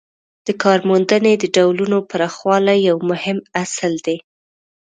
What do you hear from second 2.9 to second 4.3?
مهم اصل دی.